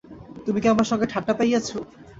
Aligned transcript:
তুমি 0.45 0.59
কি 0.61 0.67
আমার 0.69 0.87
সঙ্গে 0.91 1.05
ঠাট্টা 1.09 1.33
পাইয়াছ! 1.37 1.67